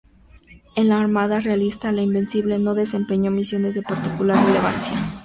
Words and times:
En 0.75 0.89
la 0.89 0.99
armada 0.99 1.39
realista 1.41 1.91
la 1.91 2.01
"Invencible" 2.01 2.57
no 2.57 2.73
desempeñó 2.73 3.29
misiones 3.29 3.75
de 3.75 3.83
particular 3.83 4.43
relevancia. 4.47 4.97